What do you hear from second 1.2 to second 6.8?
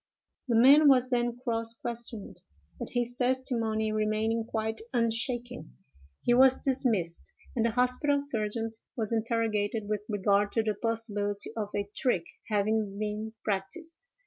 cross questioned; but his testimony remaining quite unshaken, he was